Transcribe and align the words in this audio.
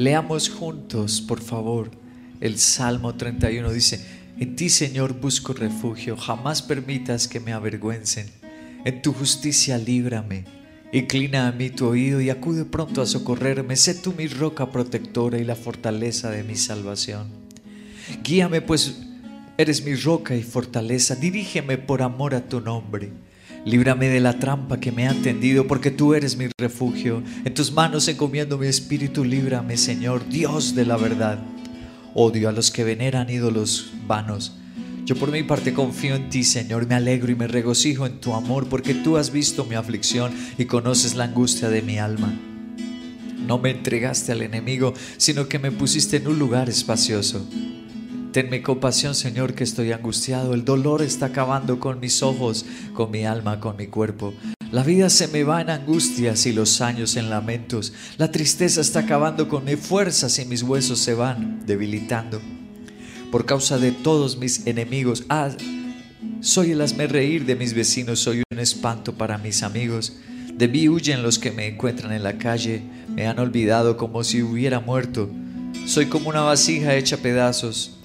Leamos 0.00 0.48
juntos, 0.48 1.20
por 1.20 1.42
favor, 1.42 1.90
el 2.40 2.56
Salmo 2.56 3.16
31. 3.16 3.70
Dice, 3.70 4.02
en 4.38 4.56
ti 4.56 4.70
Señor 4.70 5.12
busco 5.20 5.52
refugio, 5.52 6.16
jamás 6.16 6.62
permitas 6.62 7.28
que 7.28 7.38
me 7.38 7.52
avergüencen. 7.52 8.26
En 8.86 9.02
tu 9.02 9.12
justicia 9.12 9.76
líbrame. 9.76 10.46
Inclina 10.90 11.48
a 11.48 11.52
mí 11.52 11.68
tu 11.68 11.86
oído 11.86 12.18
y 12.22 12.30
acude 12.30 12.64
pronto 12.64 13.02
a 13.02 13.06
socorrerme. 13.06 13.76
Sé 13.76 13.92
tú 13.94 14.14
mi 14.16 14.26
roca 14.26 14.70
protectora 14.70 15.36
y 15.36 15.44
la 15.44 15.54
fortaleza 15.54 16.30
de 16.30 16.44
mi 16.44 16.56
salvación. 16.56 17.28
Guíame 18.24 18.62
pues, 18.62 19.02
eres 19.58 19.84
mi 19.84 19.96
roca 19.96 20.34
y 20.34 20.42
fortaleza. 20.42 21.14
Dirígeme 21.14 21.76
por 21.76 22.00
amor 22.00 22.34
a 22.34 22.48
tu 22.48 22.62
nombre. 22.62 23.12
Líbrame 23.64 24.08
de 24.08 24.20
la 24.20 24.38
trampa 24.38 24.80
que 24.80 24.90
me 24.90 25.06
han 25.06 25.20
tendido, 25.20 25.66
porque 25.66 25.90
tú 25.90 26.14
eres 26.14 26.36
mi 26.36 26.46
refugio. 26.58 27.22
En 27.44 27.52
tus 27.52 27.72
manos 27.72 28.08
encomiendo 28.08 28.56
mi 28.56 28.66
espíritu, 28.66 29.22
líbrame, 29.22 29.76
Señor, 29.76 30.26
Dios 30.28 30.74
de 30.74 30.86
la 30.86 30.96
verdad. 30.96 31.38
Odio 32.14 32.48
a 32.48 32.52
los 32.52 32.70
que 32.70 32.84
veneran 32.84 33.28
ídolos 33.28 33.92
vanos. 34.06 34.56
Yo 35.04 35.14
por 35.14 35.30
mi 35.30 35.42
parte 35.42 35.74
confío 35.74 36.14
en 36.14 36.30
ti, 36.30 36.42
Señor, 36.42 36.86
me 36.86 36.94
alegro 36.94 37.32
y 37.32 37.34
me 37.34 37.48
regocijo 37.48 38.06
en 38.06 38.20
tu 38.20 38.32
amor, 38.32 38.68
porque 38.68 38.94
tú 38.94 39.18
has 39.18 39.30
visto 39.30 39.64
mi 39.64 39.74
aflicción 39.74 40.32
y 40.56 40.64
conoces 40.64 41.14
la 41.14 41.24
angustia 41.24 41.68
de 41.68 41.82
mi 41.82 41.98
alma. 41.98 42.32
No 43.46 43.58
me 43.58 43.70
entregaste 43.70 44.32
al 44.32 44.42
enemigo, 44.42 44.94
sino 45.18 45.48
que 45.48 45.58
me 45.58 45.70
pusiste 45.70 46.16
en 46.16 46.28
un 46.28 46.38
lugar 46.38 46.70
espacioso. 46.70 47.46
Tenme 48.32 48.62
compasión, 48.62 49.16
Señor, 49.16 49.54
que 49.54 49.64
estoy 49.64 49.90
angustiado. 49.90 50.54
El 50.54 50.64
dolor 50.64 51.02
está 51.02 51.26
acabando 51.26 51.80
con 51.80 51.98
mis 51.98 52.22
ojos, 52.22 52.64
con 52.94 53.10
mi 53.10 53.24
alma, 53.24 53.58
con 53.58 53.76
mi 53.76 53.88
cuerpo. 53.88 54.32
La 54.70 54.84
vida 54.84 55.10
se 55.10 55.26
me 55.26 55.42
va 55.42 55.60
en 55.60 55.70
angustias 55.70 56.46
y 56.46 56.52
los 56.52 56.80
años 56.80 57.16
en 57.16 57.28
lamentos. 57.28 57.92
La 58.18 58.30
tristeza 58.30 58.82
está 58.82 59.00
acabando 59.00 59.48
con 59.48 59.64
mis 59.64 59.80
fuerzas 59.80 60.38
y 60.38 60.44
mis 60.44 60.62
huesos 60.62 61.00
se 61.00 61.14
van 61.14 61.66
debilitando. 61.66 62.40
Por 63.32 63.46
causa 63.46 63.78
de 63.78 63.90
todos 63.90 64.36
mis 64.36 64.64
enemigos, 64.64 65.24
ah, 65.28 65.50
soy 66.40 66.70
el 66.70 66.82
hazme 66.82 67.08
reír 67.08 67.44
de 67.46 67.56
mis 67.56 67.74
vecinos, 67.74 68.20
soy 68.20 68.44
un 68.48 68.60
espanto 68.60 69.12
para 69.14 69.38
mis 69.38 69.64
amigos. 69.64 70.18
De 70.54 70.68
mí 70.68 70.88
huyen 70.88 71.24
los 71.24 71.40
que 71.40 71.50
me 71.50 71.66
encuentran 71.66 72.12
en 72.12 72.22
la 72.22 72.38
calle, 72.38 72.82
me 73.08 73.26
han 73.26 73.40
olvidado 73.40 73.96
como 73.96 74.22
si 74.22 74.40
hubiera 74.40 74.78
muerto. 74.78 75.28
Soy 75.84 76.06
como 76.06 76.28
una 76.28 76.42
vasija 76.42 76.94
hecha 76.94 77.16
pedazos 77.16 77.96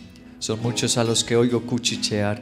son 0.45 0.61
muchos 0.61 0.99
a 0.99 1.03
los 1.03 1.23
que 1.23 1.35
oigo 1.35 1.61
cuchichear. 1.61 2.39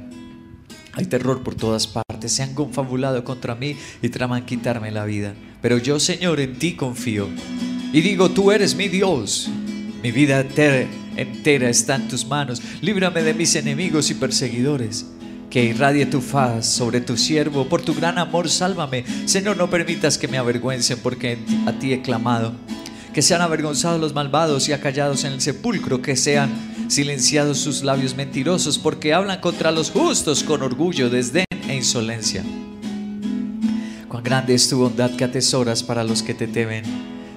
Hay 0.92 1.06
terror 1.06 1.42
por 1.42 1.56
todas 1.56 1.88
partes, 1.88 2.34
se 2.34 2.44
han 2.44 2.54
confabulado 2.54 3.24
contra 3.24 3.56
mí 3.56 3.78
y 4.02 4.10
traman 4.10 4.46
quitarme 4.46 4.92
la 4.92 5.06
vida. 5.06 5.36
Pero 5.62 5.78
yo, 5.78 6.02
Señor, 6.02 6.42
en 6.42 6.60
ti 6.60 6.74
confío. 6.74 7.30
Y 7.94 8.02
digo, 8.02 8.30
tú 8.30 8.52
eres 8.52 8.76
mi 8.76 8.90
Dios. 8.90 9.50
Mi 10.04 10.12
vida 10.12 10.42
entera, 10.42 11.70
está 11.70 11.96
en 11.96 12.10
tus 12.10 12.26
manos. 12.26 12.62
Líbrame 12.82 13.24
de 13.24 13.34
mis 13.34 13.56
enemigos 13.56 14.12
y 14.12 14.16
perseguidores. 14.16 15.06
Que 15.50 15.64
irradie 15.64 16.06
tu 16.06 16.20
faz 16.20 16.66
sobre 16.66 17.00
tu 17.00 17.16
siervo. 17.16 17.70
Por 17.70 17.84
tu 17.84 17.96
gran 17.96 18.18
amor, 18.18 18.50
sálvame. 18.50 19.06
Señor, 19.24 19.56
no 19.56 19.70
permitas 19.70 20.18
que 20.18 20.28
me 20.28 20.38
avergüencen 20.38 21.00
porque 21.02 21.38
a 21.66 21.72
ti 21.80 21.94
he 21.94 22.02
clamado 22.02 22.52
que 23.14 23.22
sean 23.22 23.42
avergonzados 23.42 24.02
los 24.02 24.14
malvados 24.14 24.68
y 24.68 24.74
acallados 24.74 25.24
en 25.24 25.34
el 25.34 25.42
sepulcro, 25.42 26.02
que 26.02 26.16
sean 26.16 26.50
silenciados 26.88 27.60
sus 27.60 27.84
labios 27.84 28.16
mentirosos, 28.16 28.80
porque 28.80 29.14
hablan 29.14 29.40
contra 29.40 29.72
los 29.72 29.92
justos 29.92 30.44
con 30.44 30.64
orgullo, 30.64 31.12
desdén 31.12 31.46
e 31.70 31.76
insolencia. 31.76 32.44
Cuán 34.10 34.24
grande 34.24 34.56
es 34.56 34.68
tu 34.68 34.80
bondad 34.80 35.12
que 35.12 35.24
atesoras 35.24 35.84
para 35.84 36.04
los 36.04 36.24
que 36.24 36.34
te 36.34 36.48
temen, 36.48 36.84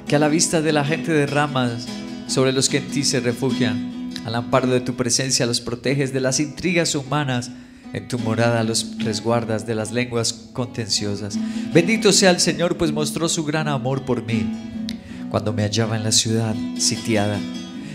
que 0.08 0.16
a 0.16 0.18
la 0.18 0.28
vista 0.28 0.62
de 0.62 0.72
la 0.72 0.84
gente 0.84 1.12
derramas 1.12 1.86
sobre 2.26 2.52
los 2.52 2.70
que 2.70 2.78
en 2.78 2.88
ti 2.88 3.04
se 3.04 3.20
refugian. 3.20 4.10
Al 4.24 4.34
amparo 4.34 4.66
de 4.68 4.80
tu 4.80 4.94
presencia 4.94 5.46
los 5.46 5.60
proteges 5.60 6.12
de 6.12 6.20
las 6.20 6.40
intrigas 6.40 6.94
humanas. 6.94 7.50
En 7.92 8.08
tu 8.08 8.18
morada 8.18 8.64
los 8.64 8.98
resguardas 8.98 9.66
de 9.66 9.76
las 9.76 9.92
lenguas 9.92 10.32
contenciosas. 10.52 11.38
Bendito 11.72 12.12
sea 12.12 12.30
el 12.30 12.40
Señor, 12.40 12.76
pues 12.76 12.92
mostró 12.92 13.28
su 13.28 13.44
gran 13.44 13.68
amor 13.68 14.04
por 14.04 14.24
mí 14.24 14.44
cuando 15.30 15.52
me 15.52 15.62
hallaba 15.62 15.96
en 15.96 16.04
la 16.04 16.12
ciudad 16.12 16.54
sitiada. 16.78 17.38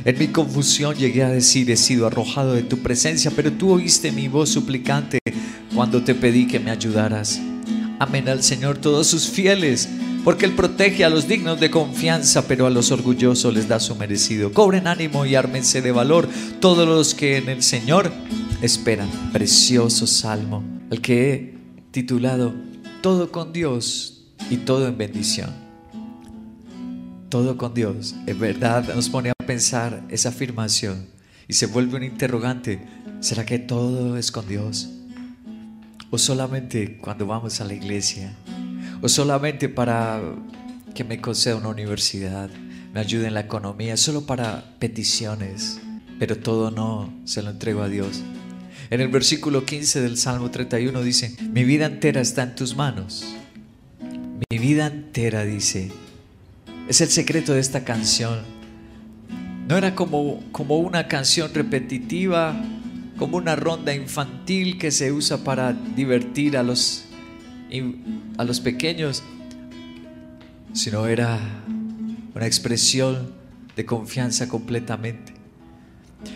En 0.03 0.17
mi 0.17 0.29
confusión 0.29 0.95
llegué 0.95 1.23
a 1.23 1.29
decir, 1.29 1.69
he 1.69 1.77
sido 1.77 2.07
arrojado 2.07 2.53
de 2.53 2.63
tu 2.63 2.79
presencia, 2.79 3.31
pero 3.35 3.51
tú 3.51 3.73
oíste 3.73 4.11
mi 4.11 4.27
voz 4.27 4.49
suplicante 4.49 5.19
cuando 5.75 6.03
te 6.03 6.15
pedí 6.15 6.47
que 6.47 6.59
me 6.59 6.71
ayudaras. 6.71 7.39
Amén 7.99 8.27
al 8.27 8.41
Señor 8.41 8.79
todos 8.79 9.05
sus 9.05 9.27
fieles, 9.27 9.87
porque 10.23 10.45
Él 10.45 10.53
protege 10.53 11.05
a 11.05 11.09
los 11.11 11.27
dignos 11.27 11.59
de 11.59 11.69
confianza, 11.69 12.47
pero 12.47 12.65
a 12.65 12.71
los 12.71 12.91
orgullosos 12.91 13.53
les 13.53 13.67
da 13.67 13.79
su 13.79 13.95
merecido. 13.95 14.51
Cobren 14.53 14.87
ánimo 14.87 15.27
y 15.27 15.35
ármense 15.35 15.83
de 15.83 15.91
valor 15.91 16.27
todos 16.59 16.87
los 16.87 17.13
que 17.13 17.37
en 17.37 17.49
el 17.49 17.61
Señor 17.61 18.11
esperan. 18.63 19.09
Precioso 19.31 20.07
salmo, 20.07 20.63
el 20.89 20.99
que 21.01 21.31
he 21.31 21.53
titulado 21.91 22.55
Todo 23.01 23.31
con 23.31 23.53
Dios 23.53 24.23
y 24.49 24.57
todo 24.57 24.87
en 24.87 24.97
bendición 24.97 25.60
todo 27.31 27.57
con 27.57 27.73
Dios, 27.73 28.13
en 28.27 28.37
verdad 28.37 28.93
nos 28.93 29.09
pone 29.09 29.29
a 29.29 29.33
pensar 29.33 30.03
esa 30.09 30.29
afirmación 30.29 31.07
y 31.47 31.53
se 31.53 31.65
vuelve 31.65 31.95
un 31.95 32.03
interrogante, 32.03 32.85
¿será 33.21 33.45
que 33.45 33.57
todo 33.57 34.17
es 34.17 34.31
con 34.31 34.47
Dios? 34.47 34.89
¿O 36.11 36.17
solamente 36.17 36.97
cuando 36.97 37.25
vamos 37.25 37.61
a 37.61 37.63
la 37.63 37.73
iglesia? 37.73 38.35
¿O 39.01 39.07
solamente 39.07 39.69
para 39.69 40.21
que 40.93 41.05
me 41.05 41.21
conceda 41.21 41.55
una 41.55 41.69
universidad, 41.69 42.49
me 42.93 42.99
ayude 42.99 43.27
en 43.27 43.33
la 43.33 43.39
economía, 43.39 43.95
solo 43.95 44.25
para 44.25 44.75
peticiones? 44.77 45.79
Pero 46.19 46.37
todo 46.37 46.69
no 46.69 47.13
se 47.23 47.41
lo 47.41 47.51
entrego 47.51 47.81
a 47.81 47.87
Dios. 47.87 48.21
En 48.89 48.99
el 48.99 49.07
versículo 49.07 49.65
15 49.65 50.01
del 50.01 50.17
Salmo 50.17 50.51
31 50.51 51.01
dice, 51.01 51.37
mi 51.39 51.63
vida 51.63 51.85
entera 51.85 52.19
está 52.19 52.43
en 52.43 52.55
tus 52.55 52.75
manos. 52.75 53.25
Mi 54.49 54.57
vida 54.57 54.87
entera 54.87 55.45
dice, 55.45 55.93
es 56.91 56.99
el 56.99 57.07
secreto 57.07 57.53
de 57.53 57.61
esta 57.61 57.85
canción. 57.85 58.39
No 59.69 59.77
era 59.77 59.95
como, 59.95 60.43
como 60.51 60.77
una 60.79 61.07
canción 61.07 61.53
repetitiva, 61.53 62.53
como 63.17 63.37
una 63.37 63.55
ronda 63.55 63.95
infantil 63.95 64.77
que 64.77 64.91
se 64.91 65.13
usa 65.13 65.37
para 65.45 65.71
divertir 65.71 66.57
a 66.57 66.63
los, 66.63 67.05
a 68.37 68.43
los 68.43 68.59
pequeños, 68.59 69.23
sino 70.73 71.07
era 71.07 71.39
una 72.35 72.45
expresión 72.45 73.31
de 73.77 73.85
confianza 73.85 74.49
completamente. 74.49 75.33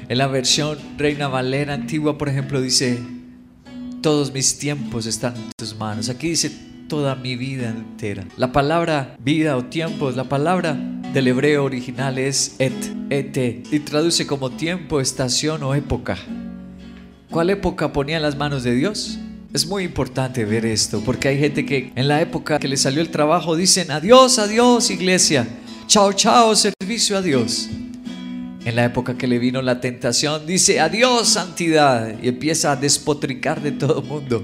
En 0.07 0.17
la 0.17 0.27
versión 0.27 0.77
Reina 0.97 1.27
Valera 1.27 1.73
antigua, 1.73 2.17
por 2.17 2.29
ejemplo, 2.29 2.61
dice, 2.61 2.97
todos 4.01 4.31
mis 4.31 4.57
tiempos 4.57 5.05
están 5.05 5.35
en 5.35 5.49
tus 5.57 5.75
manos. 5.75 6.07
Aquí 6.07 6.29
dice, 6.29 6.57
toda 6.87 7.15
mi 7.15 7.35
vida 7.35 7.69
entera. 7.69 8.25
La 8.37 8.51
palabra 8.51 9.15
vida 9.19 9.57
o 9.57 9.65
tiempos, 9.65 10.15
la 10.15 10.25
palabra 10.25 10.77
del 11.13 11.27
hebreo 11.27 11.63
original 11.63 12.17
es 12.17 12.55
et, 12.59 12.73
ete, 13.09 13.63
y 13.71 13.79
traduce 13.79 14.27
como 14.27 14.51
tiempo, 14.51 14.99
estación 14.99 15.63
o 15.63 15.73
época. 15.73 16.17
¿Cuál 17.29 17.49
época 17.49 17.91
ponía 17.91 18.17
en 18.17 18.21
las 18.21 18.37
manos 18.37 18.63
de 18.63 18.75
Dios? 18.75 19.17
Es 19.53 19.65
muy 19.65 19.83
importante 19.83 20.43
ver 20.43 20.65
esto, 20.65 21.01
porque 21.05 21.29
hay 21.29 21.39
gente 21.39 21.65
que 21.65 21.91
en 21.95 22.07
la 22.07 22.21
época 22.21 22.59
que 22.59 22.67
le 22.67 22.77
salió 22.77 23.01
el 23.01 23.09
trabajo 23.09 23.55
dicen 23.55 23.91
adiós, 23.91 24.37
adiós 24.37 24.89
iglesia, 24.91 25.47
chao, 25.87 26.11
chao, 26.13 26.53
servicio 26.55 27.17
a 27.17 27.21
Dios. 27.21 27.69
En 28.65 28.75
la 28.75 28.83
época 28.83 29.17
que 29.17 29.27
le 29.27 29.39
vino 29.39 29.61
la 29.61 29.79
tentación 29.79 30.45
dice 30.45 30.79
adiós 30.79 31.29
santidad 31.29 32.15
y 32.21 32.27
empieza 32.27 32.71
a 32.71 32.75
despotricar 32.75 33.61
de 33.61 33.71
todo 33.71 34.01
el 34.01 34.07
mundo. 34.07 34.43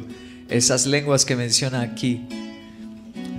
Esas 0.51 0.85
lenguas 0.85 1.23
que 1.23 1.37
menciona 1.37 1.79
aquí, 1.79 2.27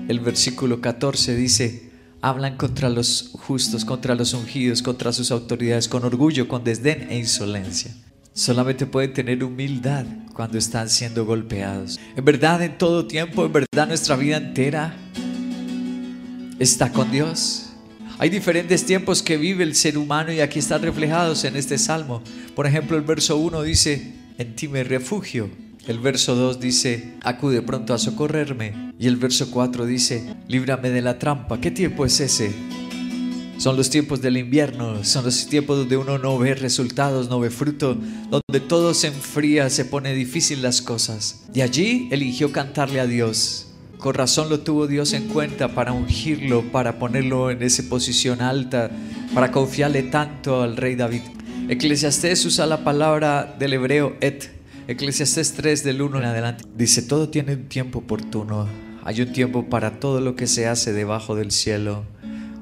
el 0.08 0.18
versículo 0.20 0.80
14 0.80 1.36
dice, 1.36 1.90
hablan 2.22 2.56
contra 2.56 2.88
los 2.88 3.32
justos, 3.34 3.84
contra 3.84 4.14
los 4.14 4.32
ungidos, 4.32 4.80
contra 4.80 5.12
sus 5.12 5.30
autoridades, 5.30 5.88
con 5.88 6.04
orgullo, 6.04 6.48
con 6.48 6.64
desdén 6.64 7.08
e 7.10 7.18
insolencia. 7.18 7.94
Solamente 8.32 8.86
pueden 8.86 9.12
tener 9.12 9.44
humildad 9.44 10.06
cuando 10.32 10.56
están 10.56 10.88
siendo 10.88 11.26
golpeados. 11.26 12.00
En 12.16 12.24
verdad, 12.24 12.62
en 12.62 12.78
todo 12.78 13.06
tiempo, 13.06 13.44
en 13.44 13.52
verdad, 13.52 13.88
nuestra 13.88 14.16
vida 14.16 14.38
entera 14.38 14.96
está 16.58 16.90
con 16.92 17.10
Dios. 17.10 17.74
Hay 18.18 18.30
diferentes 18.30 18.86
tiempos 18.86 19.22
que 19.22 19.36
vive 19.36 19.64
el 19.64 19.74
ser 19.74 19.98
humano 19.98 20.32
y 20.32 20.40
aquí 20.40 20.60
están 20.60 20.80
reflejados 20.80 21.44
en 21.44 21.56
este 21.56 21.76
salmo. 21.76 22.22
Por 22.56 22.66
ejemplo, 22.66 22.96
el 22.96 23.02
verso 23.02 23.36
1 23.36 23.62
dice, 23.64 24.14
en 24.38 24.56
ti 24.56 24.66
me 24.66 24.82
refugio. 24.82 25.50
El 25.84 25.98
verso 25.98 26.36
2 26.36 26.60
dice, 26.60 27.14
acude 27.22 27.60
pronto 27.60 27.92
a 27.92 27.98
socorrerme. 27.98 28.92
Y 29.00 29.08
el 29.08 29.16
verso 29.16 29.50
4 29.50 29.84
dice, 29.84 30.36
líbrame 30.46 30.90
de 30.90 31.02
la 31.02 31.18
trampa. 31.18 31.60
¿Qué 31.60 31.72
tiempo 31.72 32.06
es 32.06 32.20
ese? 32.20 32.52
Son 33.58 33.76
los 33.76 33.90
tiempos 33.90 34.22
del 34.22 34.36
invierno, 34.36 35.02
son 35.02 35.24
los 35.24 35.48
tiempos 35.48 35.78
donde 35.78 35.96
uno 35.96 36.18
no 36.18 36.38
ve 36.38 36.54
resultados, 36.54 37.28
no 37.28 37.40
ve 37.40 37.50
fruto, 37.50 37.96
donde 38.30 38.60
todo 38.60 38.94
se 38.94 39.08
enfría, 39.08 39.70
se 39.70 39.84
pone 39.84 40.14
difícil 40.14 40.62
las 40.62 40.82
cosas. 40.82 41.44
Y 41.52 41.62
allí 41.62 42.08
eligió 42.12 42.52
cantarle 42.52 43.00
a 43.00 43.06
Dios. 43.06 43.66
Con 43.98 44.14
razón 44.14 44.50
lo 44.50 44.60
tuvo 44.60 44.86
Dios 44.86 45.12
en 45.12 45.26
cuenta 45.28 45.74
para 45.74 45.92
ungirlo, 45.92 46.62
para 46.70 47.00
ponerlo 47.00 47.50
en 47.50 47.60
esa 47.62 47.82
posición 47.88 48.40
alta, 48.40 48.88
para 49.34 49.50
confiarle 49.50 50.04
tanto 50.04 50.62
al 50.62 50.76
rey 50.76 50.94
David. 50.94 51.22
Eclesiastés 51.68 52.44
usa 52.44 52.66
la 52.66 52.84
palabra 52.84 53.56
del 53.58 53.72
hebreo 53.72 54.16
et. 54.20 54.51
Eclesiastés 54.88 55.54
3 55.54 55.84
del 55.84 56.02
1 56.02 56.18
en 56.18 56.24
adelante. 56.24 56.64
Dice, 56.76 57.02
todo 57.02 57.28
tiene 57.28 57.54
un 57.54 57.68
tiempo 57.68 58.00
oportuno. 58.00 58.68
Hay 59.04 59.20
un 59.20 59.32
tiempo 59.32 59.68
para 59.68 60.00
todo 60.00 60.20
lo 60.20 60.36
que 60.36 60.46
se 60.46 60.66
hace 60.66 60.92
debajo 60.92 61.34
del 61.34 61.50
cielo 61.50 62.04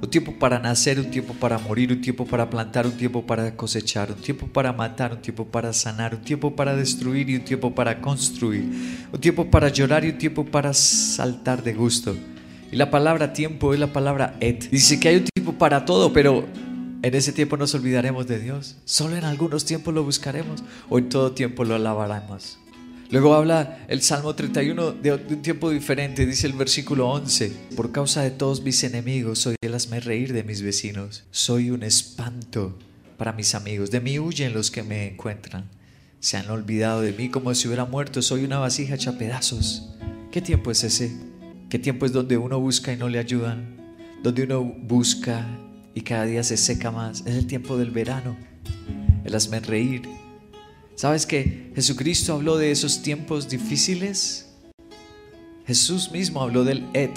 un 0.03 0.09
tiempo 0.09 0.33
para 0.39 0.59
nacer, 0.59 0.99
un 0.99 1.11
tiempo 1.11 1.35
para 1.35 1.59
morir, 1.59 1.93
un 1.93 2.01
tiempo 2.01 2.25
para 2.25 2.49
plantar, 2.49 2.87
un 2.87 2.93
tiempo 2.93 3.27
para 3.27 3.55
cosechar, 3.55 4.11
un 4.11 4.17
tiempo 4.17 4.47
para 4.47 4.73
matar, 4.73 5.13
un 5.13 5.21
tiempo 5.21 5.45
para 5.45 5.73
sanar, 5.73 6.15
un 6.15 6.23
tiempo 6.23 6.57
para 6.57 6.75
destruir 6.75 7.29
y 7.29 7.37
un 7.37 7.45
tiempo 7.45 7.75
para 7.75 8.01
construir, 8.01 8.65
un 9.13 9.21
tiempo 9.21 9.51
para 9.51 9.69
llorar 9.69 10.05
y 10.05 10.09
un 10.09 10.19
tiempo 10.19 10.45
para 10.45 10.73
saltar 10.73 11.63
de 11.63 11.75
gusto. 11.75 12.17
Y 12.73 12.77
la 12.77 12.91
palabra 12.91 13.33
tiempo 13.33 13.75
es 13.75 13.81
la 13.81 13.93
palabra 13.93 14.37
et. 14.41 14.71
Dice 14.71 14.99
que 14.99 15.09
hay 15.09 15.17
un 15.17 15.25
tiempo 15.25 15.53
para 15.53 15.85
todo, 15.85 16.13
pero 16.13 16.47
en 17.03 17.15
ese 17.15 17.33
tiempo 17.33 17.57
nos 17.57 17.75
olvidaremos 17.75 18.27
de 18.27 18.39
Dios. 18.39 18.77
Solo 18.85 19.17
en 19.17 19.25
algunos 19.25 19.65
tiempos 19.65 19.95
lo 19.95 20.05
buscaremos 20.05 20.63
o 20.89 20.99
en 20.99 21.09
todo 21.09 21.33
tiempo 21.33 21.65
lo 21.65 21.75
alabaremos. 21.75 22.59
Luego 23.11 23.35
habla 23.35 23.85
el 23.89 24.03
Salmo 24.03 24.35
31 24.37 24.93
de 24.93 25.13
un 25.13 25.43
tiempo 25.43 25.71
diferente, 25.71 26.27
dice 26.27 26.47
el 26.47 26.53
versículo 26.53 27.09
11, 27.09 27.53
por 27.75 27.91
causa 27.91 28.23
de 28.23 28.31
todos 28.31 28.63
mis 28.63 28.85
enemigos, 28.85 29.41
soy 29.41 29.57
el 29.63 29.75
hazme 29.75 29.99
reír 29.99 30.33
de 30.33 30.45
mis 30.45 30.63
vecinos, 30.63 31.25
soy 31.33 31.71
un 31.71 31.83
espanto 31.83 32.79
para 33.17 33.33
mis 33.33 33.57
amigos, 33.57 33.91
de 33.91 34.01
mí 34.01 34.21
huyen 34.21 34.53
los 34.53 34.71
que 34.71 34.85
me 34.85 35.09
encuentran, 35.09 35.69
se 36.21 36.37
han 36.37 36.49
olvidado 36.51 37.01
de 37.01 37.13
mí 37.13 37.31
como 37.31 37.53
si 37.53 37.67
hubiera 37.67 37.85
muerto, 37.85 38.23
soy 38.23 38.45
una 38.45 38.61
vasija 38.61 38.95
hecha 38.95 39.19
pedazos. 39.19 39.91
¿Qué 40.31 40.41
tiempo 40.41 40.71
es 40.71 40.85
ese? 40.85 41.11
¿Qué 41.69 41.81
tiempo 41.81 42.07
es 42.07 42.13
donde 42.13 42.37
uno 42.37 42.61
busca 42.61 42.93
y 42.93 42.97
no 42.97 43.09
le 43.09 43.19
ayudan? 43.19 43.77
Donde 44.23 44.45
uno 44.45 44.63
busca 44.63 45.49
y 46.01 46.03
cada 46.03 46.25
día 46.25 46.43
se 46.43 46.57
seca 46.57 46.91
más. 46.91 47.21
Es 47.27 47.37
el 47.37 47.47
tiempo 47.47 47.77
del 47.77 47.91
verano, 47.91 48.37
el 49.25 49.35
hazme 49.35 49.61
reír, 49.61 50.09
¿Sabes 51.01 51.25
que 51.25 51.73
Jesucristo 51.75 52.35
habló 52.35 52.59
de 52.59 52.71
esos 52.71 53.01
tiempos 53.01 53.49
difíciles? 53.49 54.51
Jesús 55.67 56.13
mismo 56.13 56.43
habló 56.43 56.63
del 56.63 56.87
Ed. 56.93 57.13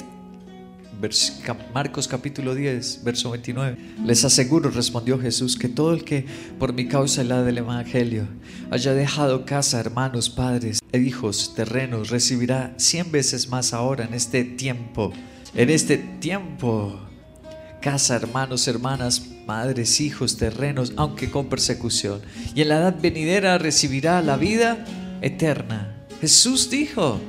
Marcos 1.73 2.07
capítulo 2.07 2.55
10, 2.55 3.03
verso 3.03 3.31
29. 3.31 3.77
Les 4.05 4.23
aseguro, 4.23 4.69
respondió 4.69 5.19
Jesús, 5.19 5.57
que 5.57 5.67
todo 5.67 5.93
el 5.93 6.05
que 6.05 6.25
por 6.57 6.71
mi 6.71 6.87
causa 6.87 7.25
la 7.25 7.43
del 7.43 7.57
Evangelio 7.57 8.25
haya 8.71 8.93
dejado 8.93 9.43
casa, 9.43 9.81
hermanos, 9.81 10.29
padres, 10.29 10.79
hijos, 10.93 11.53
terrenos, 11.53 12.09
recibirá 12.09 12.73
cien 12.77 13.11
veces 13.11 13.49
más 13.49 13.73
ahora 13.73 14.05
en 14.05 14.13
este 14.13 14.45
tiempo. 14.45 15.11
En 15.55 15.69
este 15.69 15.97
tiempo 15.97 17.01
casa, 17.83 18.15
hermanos, 18.15 18.65
hermanas, 18.69 19.21
madres, 19.45 19.99
hijos, 19.99 20.37
terrenos, 20.37 20.93
aunque 20.95 21.29
con 21.29 21.47
persecución. 21.47 22.21
Y 22.55 22.61
en 22.61 22.69
la 22.69 22.77
edad 22.77 22.95
venidera 22.99 23.57
recibirá 23.57 24.21
la 24.21 24.37
vida 24.37 24.85
eterna. 25.21 25.93
Jesús 26.21 26.69
dijo 26.69 27.19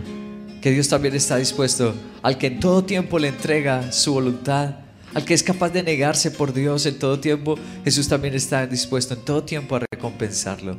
que 0.62 0.71
Dios 0.71 0.89
también 0.89 1.17
está 1.17 1.39
dispuesto 1.39 1.93
al 2.23 2.39
que 2.39 2.47
en 2.47 2.61
todo 2.61 2.85
tiempo 2.85 3.19
le 3.19 3.29
entrega 3.29 3.91
su 3.91 4.15
voluntad, 4.15 4.77
al 5.12 5.25
que 5.25 5.35
es 5.35 5.43
capaz 5.43 5.71
de 5.71 5.83
negarse 5.83 6.31
por 6.31 6.53
Dios 6.53 6.87
en 6.87 7.00
todo 7.00 7.19
tiempo, 7.19 7.59
Jesús 7.85 8.07
también 8.07 8.35
está 8.35 8.65
dispuesto 8.67 9.15
en 9.15 9.25
todo 9.25 9.43
tiempo 9.43 9.75
a 9.75 9.81
recompensarlo. 9.91 10.79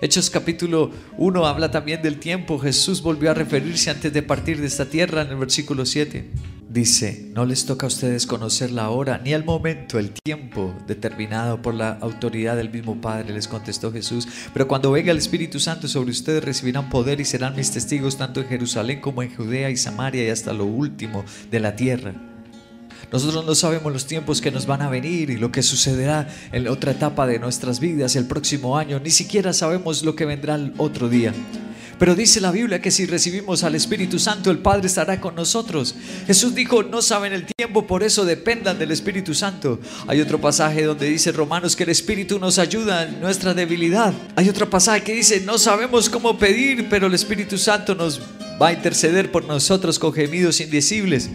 Hechos 0.00 0.30
capítulo 0.30 0.92
1 1.16 1.46
habla 1.46 1.72
también 1.72 2.02
del 2.02 2.20
tiempo. 2.20 2.56
Jesús 2.58 3.02
volvió 3.02 3.32
a 3.32 3.34
referirse 3.34 3.90
antes 3.90 4.12
de 4.12 4.22
partir 4.22 4.60
de 4.60 4.68
esta 4.68 4.84
tierra 4.84 5.22
en 5.22 5.28
el 5.28 5.36
versículo 5.36 5.84
7 5.84 6.57
dice, 6.68 7.30
no 7.34 7.44
les 7.46 7.64
toca 7.64 7.86
a 7.86 7.88
ustedes 7.88 8.26
conocer 8.26 8.70
la 8.70 8.90
hora 8.90 9.18
ni 9.24 9.32
el 9.32 9.44
momento, 9.44 9.98
el 9.98 10.12
tiempo 10.12 10.74
determinado 10.86 11.62
por 11.62 11.74
la 11.74 11.98
autoridad 12.00 12.56
del 12.56 12.70
mismo 12.70 13.00
Padre, 13.00 13.32
les 13.32 13.48
contestó 13.48 13.90
Jesús. 13.90 14.28
Pero 14.52 14.68
cuando 14.68 14.92
venga 14.92 15.10
el 15.10 15.18
Espíritu 15.18 15.58
Santo 15.60 15.88
sobre 15.88 16.10
ustedes 16.10 16.44
recibirán 16.44 16.90
poder 16.90 17.20
y 17.20 17.24
serán 17.24 17.56
mis 17.56 17.70
testigos 17.70 18.16
tanto 18.18 18.40
en 18.40 18.48
Jerusalén 18.48 19.00
como 19.00 19.22
en 19.22 19.34
Judea 19.34 19.70
y 19.70 19.76
Samaria 19.76 20.24
y 20.24 20.30
hasta 20.30 20.52
lo 20.52 20.66
último 20.66 21.24
de 21.50 21.60
la 21.60 21.74
tierra. 21.74 22.14
Nosotros 23.10 23.46
no 23.46 23.54
sabemos 23.54 23.90
los 23.90 24.06
tiempos 24.06 24.42
que 24.42 24.50
nos 24.50 24.66
van 24.66 24.82
a 24.82 24.90
venir 24.90 25.30
y 25.30 25.38
lo 25.38 25.50
que 25.50 25.62
sucederá 25.62 26.28
en 26.52 26.68
otra 26.68 26.92
etapa 26.92 27.26
de 27.26 27.38
nuestras 27.38 27.80
vidas 27.80 28.16
el 28.16 28.26
próximo 28.26 28.76
año. 28.76 29.00
Ni 29.00 29.10
siquiera 29.10 29.54
sabemos 29.54 30.04
lo 30.04 30.14
que 30.14 30.26
vendrá 30.26 30.56
el 30.56 30.74
otro 30.76 31.08
día. 31.08 31.32
Pero 31.98 32.14
dice 32.14 32.40
la 32.40 32.52
Biblia 32.52 32.80
que 32.80 32.90
si 32.90 33.06
recibimos 33.06 33.64
al 33.64 33.74
Espíritu 33.74 34.18
Santo, 34.18 34.50
el 34.50 34.58
Padre 34.58 34.86
estará 34.86 35.20
con 35.20 35.34
nosotros. 35.34 35.94
Jesús 36.26 36.54
dijo, 36.54 36.82
no 36.82 37.02
saben 37.02 37.32
el 37.32 37.44
tiempo, 37.44 37.86
por 37.86 38.02
eso 38.02 38.24
dependan 38.24 38.78
del 38.78 38.92
Espíritu 38.92 39.34
Santo. 39.34 39.80
Hay 40.06 40.20
otro 40.20 40.40
pasaje 40.40 40.84
donde 40.84 41.08
dice 41.08 41.32
Romanos 41.32 41.74
que 41.74 41.82
el 41.82 41.90
Espíritu 41.90 42.38
nos 42.38 42.58
ayuda 42.58 43.04
en 43.04 43.20
nuestra 43.20 43.52
debilidad. 43.52 44.14
Hay 44.36 44.48
otro 44.48 44.70
pasaje 44.70 45.02
que 45.02 45.14
dice, 45.14 45.40
no 45.40 45.58
sabemos 45.58 46.08
cómo 46.08 46.38
pedir, 46.38 46.88
pero 46.88 47.08
el 47.08 47.14
Espíritu 47.14 47.58
Santo 47.58 47.94
nos 47.94 48.20
va 48.60 48.68
a 48.68 48.72
interceder 48.72 49.32
por 49.32 49.44
nosotros 49.44 49.98
con 49.98 50.12
gemidos 50.12 50.60
indecibles. 50.60 51.28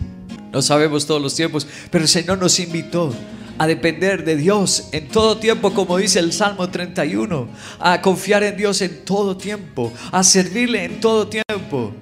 No 0.51 0.61
sabemos 0.61 1.05
todos 1.05 1.21
los 1.21 1.35
tiempos, 1.35 1.67
pero 1.91 2.03
el 2.03 2.09
Señor 2.09 2.37
nos 2.37 2.59
invitó 2.59 3.13
a 3.57 3.67
depender 3.67 4.25
de 4.25 4.35
Dios 4.35 4.89
en 4.91 5.07
todo 5.07 5.37
tiempo, 5.37 5.73
como 5.73 5.97
dice 5.97 6.19
el 6.19 6.33
Salmo 6.33 6.69
31, 6.69 7.47
a 7.79 8.01
confiar 8.01 8.43
en 8.43 8.57
Dios 8.57 8.81
en 8.81 9.05
todo 9.05 9.37
tiempo, 9.37 9.93
a 10.11 10.23
servirle 10.23 10.85
en 10.85 10.99
todo 10.99 11.27
tiempo. 11.27 11.93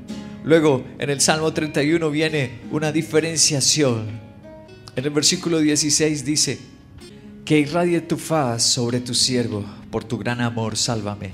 Luego, 0.43 0.83
en 0.97 1.09
el 1.09 1.21
Salmo 1.21 1.53
31 1.53 2.09
viene 2.09 2.61
una 2.71 2.91
diferenciación. 2.91 4.19
En 4.95 5.05
el 5.05 5.11
versículo 5.11 5.59
16 5.59 6.25
dice, 6.25 6.59
que 7.45 7.59
irradie 7.59 8.01
tu 8.01 8.17
faz 8.17 8.63
sobre 8.63 8.99
tu 8.99 9.13
siervo, 9.13 9.65
por 9.89 10.03
tu 10.03 10.17
gran 10.17 10.41
amor, 10.41 10.77
sálvame. 10.77 11.31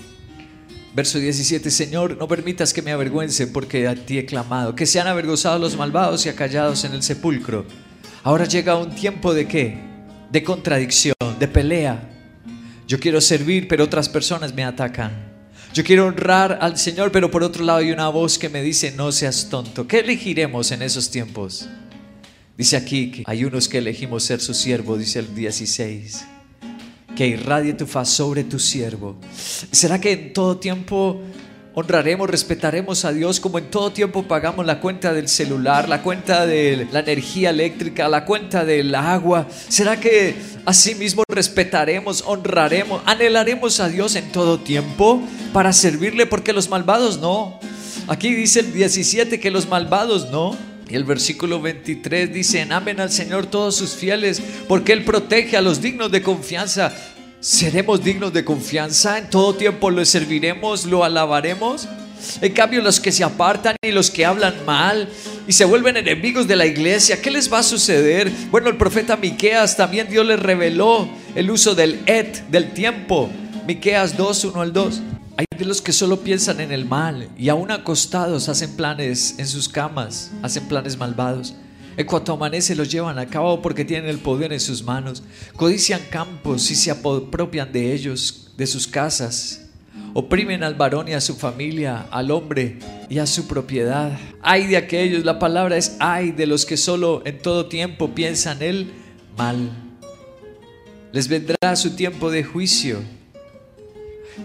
Verso 0.95 1.19
17, 1.19 1.69
Señor, 1.69 2.17
no 2.17 2.27
permitas 2.27 2.73
que 2.73 2.81
me 2.81 2.91
avergüencen 2.91 3.53
porque 3.53 3.87
a 3.87 3.93
ti 3.93 4.17
he 4.17 4.25
clamado, 4.25 4.73
que 4.73 4.87
sean 4.87 5.07
avergonzados 5.07 5.61
los 5.61 5.77
malvados 5.77 6.25
y 6.25 6.29
acallados 6.29 6.83
en 6.85 6.93
el 6.93 7.03
sepulcro. 7.03 7.65
Ahora 8.23 8.45
llega 8.45 8.77
un 8.77 8.95
tiempo 8.95 9.33
de 9.33 9.47
qué? 9.47 9.77
De 10.31 10.43
contradicción, 10.43 11.15
de 11.39 11.47
pelea. 11.47 12.09
Yo 12.87 12.99
quiero 12.99 13.21
servir, 13.21 13.67
pero 13.67 13.83
otras 13.83 14.09
personas 14.09 14.53
me 14.53 14.63
atacan. 14.63 15.11
Yo 15.73 15.83
quiero 15.83 16.07
honrar 16.07 16.57
al 16.61 16.77
Señor, 16.77 17.11
pero 17.11 17.29
por 17.29 17.43
otro 17.43 17.63
lado 17.63 17.79
hay 17.79 17.91
una 17.91 18.09
voz 18.09 18.39
que 18.39 18.49
me 18.49 18.63
dice, 18.63 18.91
no 18.91 19.11
seas 19.11 19.49
tonto. 19.49 19.87
¿Qué 19.87 19.99
elegiremos 19.99 20.71
en 20.71 20.81
esos 20.81 21.11
tiempos? 21.11 21.67
Dice 22.57 22.77
aquí 22.77 23.11
que 23.11 23.23
hay 23.25 23.43
unos 23.43 23.69
que 23.69 23.77
elegimos 23.77 24.23
ser 24.23 24.39
su 24.39 24.53
siervo, 24.53 24.97
dice 24.97 25.19
el 25.19 25.35
16. 25.35 26.25
Que 27.15 27.27
irradie 27.27 27.73
tu 27.73 27.85
faz 27.85 28.09
sobre 28.09 28.43
tu 28.43 28.57
siervo. 28.57 29.19
¿Será 29.71 29.99
que 30.01 30.13
en 30.13 30.33
todo 30.33 30.57
tiempo 30.57 31.21
honraremos, 31.79 32.27
respetaremos 32.27 33.05
a 33.05 33.11
Dios 33.11 33.39
como 33.39 33.59
en 33.59 33.69
todo 33.69 33.91
tiempo 33.91 34.23
pagamos 34.23 34.65
la 34.65 34.79
cuenta 34.79 35.13
del 35.13 35.27
celular, 35.27 35.87
la 35.87 36.01
cuenta 36.01 36.47
de 36.47 36.87
la 36.91 37.01
energía 37.01 37.51
eléctrica, 37.51 38.09
la 38.09 38.25
cuenta 38.25 38.65
del 38.65 38.95
agua. 38.95 39.47
¿Será 39.67 39.99
que 39.99 40.33
así 40.65 40.95
mismo 40.95 41.21
respetaremos, 41.29 42.23
honraremos, 42.25 43.03
anhelaremos 43.05 43.79
a 43.79 43.89
Dios 43.89 44.15
en 44.15 44.31
todo 44.31 44.59
tiempo 44.59 45.21
para 45.53 45.71
servirle? 45.71 46.25
Porque 46.25 46.51
los 46.51 46.67
malvados 46.67 47.19
no. 47.19 47.59
Aquí 48.07 48.33
dice 48.33 48.61
el 48.61 48.73
17 48.73 49.39
que 49.39 49.51
los 49.51 49.69
malvados 49.69 50.31
no. 50.31 50.57
Y 50.89 50.95
el 50.95 51.03
versículo 51.03 51.61
23 51.61 52.33
dice, 52.33 52.65
amen 52.71 52.99
al 52.99 53.11
Señor 53.11 53.45
todos 53.45 53.75
sus 53.75 53.91
fieles, 53.91 54.41
porque 54.67 54.93
Él 54.93 55.05
protege 55.05 55.57
a 55.57 55.61
los 55.61 55.79
dignos 55.79 56.11
de 56.11 56.23
confianza. 56.23 56.91
¿Seremos 57.39 58.03
dignos 58.03 58.33
de 58.33 58.43
confianza? 58.43 59.19
¿En 59.19 59.29
todo 59.29 59.53
tiempo 59.53 59.91
lo 59.91 60.03
serviremos? 60.03 60.85
¿Lo 60.85 61.03
alabaremos? 61.03 61.87
En 62.41 62.51
cambio, 62.51 62.81
los 62.81 62.99
que 62.99 63.11
se 63.11 63.23
apartan 63.23 63.75
y 63.83 63.91
los 63.91 64.09
que 64.09 64.25
hablan 64.25 64.65
mal 64.65 65.07
y 65.47 65.53
se 65.53 65.63
vuelven 65.63 65.97
enemigos 65.97 66.47
de 66.47 66.55
la 66.55 66.65
iglesia, 66.65 67.21
¿qué 67.21 67.29
les 67.29 67.53
va 67.53 67.59
a 67.59 67.63
suceder? 67.63 68.31
Bueno, 68.49 68.69
el 68.69 68.77
profeta 68.77 69.17
Miqueas 69.17 69.77
también 69.77 70.09
Dios 70.09 70.25
les 70.25 70.39
reveló 70.39 71.07
el 71.35 71.51
uso 71.51 71.75
del 71.75 72.01
et, 72.07 72.47
del 72.49 72.73
tiempo. 72.73 73.29
Miqueas 73.67 74.17
2, 74.17 74.45
1 74.45 74.61
al 74.61 74.73
2. 74.73 75.01
Hay 75.37 75.45
de 75.55 75.65
los 75.65 75.83
que 75.83 75.93
solo 75.93 76.21
piensan 76.21 76.59
en 76.59 76.71
el 76.71 76.85
mal 76.85 77.29
y 77.37 77.49
aún 77.49 77.69
acostados 77.69 78.49
hacen 78.49 78.75
planes 78.75 79.35
en 79.37 79.45
sus 79.45 79.69
camas, 79.69 80.31
hacen 80.41 80.67
planes 80.67 80.97
malvados. 80.97 81.53
En 81.97 82.05
cuanto 82.05 82.31
amanece 82.31 82.75
los 82.75 82.91
llevan 82.91 83.17
a 83.17 83.25
cabo 83.25 83.59
porque 83.59 83.83
tienen 83.83 84.07
el 84.07 84.19
poder 84.19 84.53
en 84.53 84.59
sus 84.59 84.83
manos. 84.83 85.23
Codician 85.55 85.99
campos 86.11 86.69
y 86.69 86.75
se 86.75 86.91
apropian 86.91 87.71
de 87.71 87.91
ellos, 87.91 88.53
de 88.55 88.67
sus 88.67 88.87
casas. 88.87 89.63
Oprimen 90.13 90.63
al 90.63 90.75
varón 90.75 91.07
y 91.07 91.13
a 91.13 91.21
su 91.21 91.35
familia, 91.35 92.05
al 92.11 92.29
hombre 92.29 92.77
y 93.09 93.17
a 93.17 93.25
su 93.25 93.47
propiedad. 93.47 94.15
Ay 94.43 94.67
de 94.67 94.77
aquellos, 94.77 95.25
la 95.25 95.39
palabra 95.39 95.75
es 95.75 95.97
ay 95.99 96.31
de 96.31 96.45
los 96.45 96.67
que 96.67 96.77
solo 96.77 97.23
en 97.25 97.39
todo 97.39 97.65
tiempo 97.65 98.13
piensan 98.13 98.61
el 98.61 98.91
mal. 99.35 99.71
Les 101.11 101.27
vendrá 101.27 101.75
su 101.75 101.95
tiempo 101.95 102.29
de 102.29 102.43
juicio. 102.43 102.99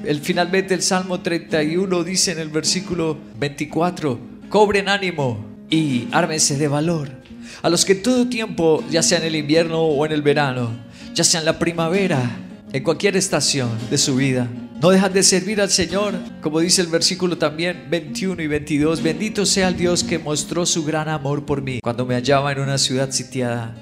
El, 0.05 0.21
finalmente 0.21 0.73
el 0.73 0.81
Salmo 0.81 1.21
31 1.21 2.03
dice 2.03 2.33
en 2.33 2.39
el 2.39 2.49
versículo 2.49 3.19
24, 3.39 4.19
cobren 4.49 4.89
ánimo 4.89 5.45
y 5.69 6.09
ármense 6.13 6.57
de 6.57 6.69
valor 6.69 7.22
a 7.61 7.69
los 7.69 7.85
que 7.85 7.95
todo 7.95 8.29
tiempo, 8.29 8.83
ya 8.91 9.03
sea 9.03 9.19
en 9.19 9.25
el 9.25 9.37
invierno 9.37 9.83
o 9.83 10.07
en 10.07 10.13
el 10.13 10.23
verano, 10.23 10.71
ya 11.15 11.25
sea 11.25 11.41
en 11.41 11.47
la 11.47 11.59
primavera, 11.59 12.39
en 12.73 12.83
cualquier 12.83 13.17
estación 13.17 13.69
de 13.91 13.99
su 13.99 14.17
vida, 14.17 14.49
no 14.81 14.91
dejan 14.91 15.13
de 15.13 15.23
servir 15.23 15.61
al 15.61 15.71
Señor, 15.71 16.15
como 16.41 16.59
dice 16.59 16.81
el 16.81 16.89
versículo 16.89 17.39
también 17.39 17.87
21 17.89 18.43
y 18.43 18.47
22, 18.49 19.01
bendito 19.01 19.47
sea 19.47 19.69
el 19.69 19.77
Dios 19.77 20.03
que 20.03 20.19
mostró 20.19 20.67
su 20.67 20.85
gran 20.85 21.09
amor 21.09 21.47
por 21.47 21.63
mí 21.63 21.79
cuando 21.81 22.05
me 22.05 22.15
hallaba 22.15 22.51
en 22.51 22.59
una 22.59 22.79
ciudad 22.79 23.13
sitiada. 23.13 23.77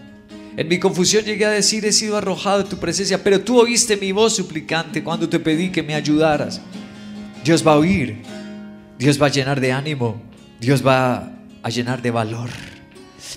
En 0.58 0.68
mi 0.68 0.78
confusión 0.78 1.24
llegué 1.24 1.46
a 1.46 1.50
decir, 1.50 1.86
he 1.86 1.92
sido 1.92 2.18
arrojado 2.18 2.64
de 2.64 2.68
tu 2.68 2.76
presencia, 2.76 3.24
pero 3.24 3.40
tú 3.40 3.58
oíste 3.60 3.96
mi 3.96 4.12
voz 4.12 4.34
suplicante 4.34 5.02
cuando 5.02 5.26
te 5.26 5.38
pedí 5.38 5.70
que 5.70 5.82
me 5.82 5.94
ayudaras. 5.94 6.60
Dios 7.42 7.66
va 7.66 7.72
a 7.72 7.78
oír, 7.78 8.22
Dios 8.98 9.20
va 9.22 9.28
a 9.28 9.30
llenar 9.30 9.58
de 9.58 9.72
ánimo, 9.72 10.20
Dios 10.60 10.86
va 10.86 11.32
a 11.62 11.70
llenar 11.70 12.02
de 12.02 12.10
valor. 12.10 12.50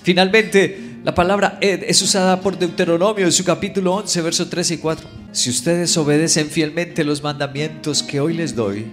Finalmente, 0.02 0.98
la 1.04 1.14
palabra 1.14 1.58
Ed 1.60 1.82
es 1.86 2.00
usada 2.00 2.40
por 2.40 2.58
Deuteronomio 2.58 3.26
en 3.26 3.32
su 3.32 3.44
capítulo 3.44 3.94
11, 3.94 4.22
versos 4.22 4.50
3 4.50 4.70
y 4.72 4.78
4. 4.78 5.08
Si 5.32 5.50
ustedes 5.50 5.96
obedecen 5.96 6.48
fielmente 6.48 7.04
los 7.04 7.22
mandamientos 7.22 8.02
que 8.02 8.20
hoy 8.20 8.34
les 8.34 8.54
doy, 8.54 8.86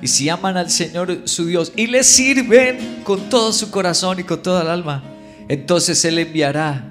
y 0.00 0.08
si 0.08 0.28
aman 0.28 0.56
al 0.56 0.70
Señor 0.70 1.22
su 1.24 1.46
Dios 1.46 1.72
y 1.76 1.86
le 1.86 2.02
sirven 2.02 3.02
con 3.04 3.28
todo 3.28 3.52
su 3.52 3.70
corazón 3.70 4.18
y 4.18 4.24
con 4.24 4.42
toda 4.42 4.62
el 4.62 4.68
alma, 4.68 5.04
entonces 5.48 6.04
Él 6.04 6.18
enviará 6.18 6.84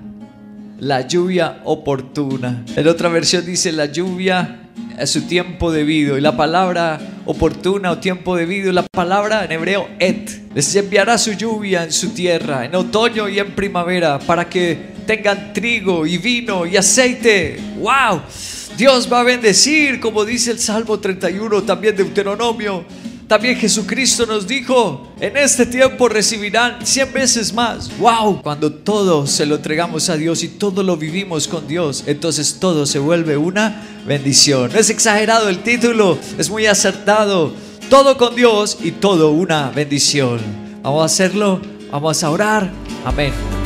la 0.79 1.07
lluvia 1.07 1.61
oportuna. 1.65 2.63
En 2.75 2.87
otra 2.87 3.09
versión 3.09 3.45
dice 3.45 3.71
la 3.73 3.87
lluvia 3.87 4.69
a 4.97 5.05
su 5.05 5.23
tiempo 5.23 5.71
debido. 5.71 6.17
Y 6.17 6.21
la 6.21 6.37
palabra 6.37 6.99
oportuna 7.25 7.91
o 7.91 7.97
tiempo 7.99 8.35
debido, 8.35 8.71
la 8.71 8.83
palabra 8.83 9.45
en 9.45 9.51
hebreo 9.51 9.87
et. 9.99 10.29
Les 10.53 10.75
enviará 10.75 11.17
su 11.17 11.33
lluvia 11.33 11.83
en 11.83 11.91
su 11.91 12.09
tierra, 12.09 12.65
en 12.65 12.75
otoño 12.75 13.29
y 13.29 13.39
en 13.39 13.55
primavera, 13.55 14.19
para 14.19 14.49
que 14.49 14.91
tengan 15.05 15.53
trigo 15.53 16.05
y 16.05 16.17
vino 16.17 16.65
y 16.65 16.77
aceite. 16.77 17.59
¡Wow! 17.77 18.21
Dios 18.77 19.11
va 19.11 19.19
a 19.19 19.23
bendecir, 19.23 19.99
como 19.99 20.25
dice 20.25 20.51
el 20.51 20.59
Salmo 20.59 20.99
31, 20.99 21.63
también 21.63 21.95
de 21.95 22.03
Deuteronomio 22.03 22.85
también 23.31 23.55
Jesucristo 23.55 24.25
nos 24.25 24.45
dijo, 24.45 25.07
en 25.17 25.37
este 25.37 25.65
tiempo 25.65 26.09
recibirán 26.09 26.85
100 26.85 27.13
veces 27.13 27.53
más. 27.53 27.89
¡Wow! 27.97 28.41
Cuando 28.41 28.73
todo 28.73 29.25
se 29.25 29.45
lo 29.45 29.55
entregamos 29.55 30.09
a 30.09 30.17
Dios 30.17 30.43
y 30.43 30.49
todo 30.49 30.83
lo 30.83 30.97
vivimos 30.97 31.47
con 31.47 31.65
Dios, 31.65 32.03
entonces 32.07 32.57
todo 32.59 32.85
se 32.85 32.99
vuelve 32.99 33.37
una 33.37 33.83
bendición. 34.05 34.69
No 34.73 34.77
es 34.77 34.89
exagerado 34.89 35.47
el 35.47 35.59
título, 35.59 36.17
es 36.37 36.49
muy 36.49 36.65
acertado. 36.65 37.53
Todo 37.89 38.17
con 38.17 38.35
Dios 38.35 38.79
y 38.83 38.91
todo 38.91 39.31
una 39.31 39.69
bendición. 39.69 40.41
Vamos 40.81 41.01
a 41.01 41.05
hacerlo, 41.05 41.61
vamos 41.89 42.21
a 42.25 42.31
orar. 42.31 42.69
Amén. 43.05 43.60